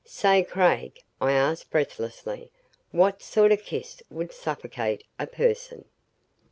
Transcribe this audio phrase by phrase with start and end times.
[0.03, 2.49] "Say, Craig," I asked breathlessly,
[2.89, 5.85] "what sort of kiss would suffocate a person."